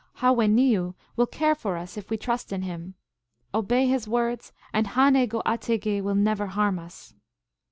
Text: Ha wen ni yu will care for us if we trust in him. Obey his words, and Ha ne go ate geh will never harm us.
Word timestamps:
Ha 0.15 0.31
wen 0.31 0.55
ni 0.55 0.71
yu 0.73 0.95
will 1.15 1.27
care 1.27 1.53
for 1.53 1.77
us 1.77 1.95
if 1.95 2.09
we 2.09 2.17
trust 2.17 2.51
in 2.51 2.63
him. 2.63 2.95
Obey 3.53 3.85
his 3.85 4.07
words, 4.07 4.51
and 4.73 4.87
Ha 4.87 5.11
ne 5.11 5.27
go 5.27 5.43
ate 5.45 5.79
geh 5.79 6.01
will 6.01 6.15
never 6.15 6.47
harm 6.47 6.79
us. 6.79 7.13